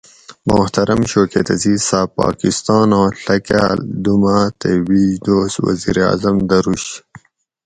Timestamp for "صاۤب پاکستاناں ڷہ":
1.89-3.35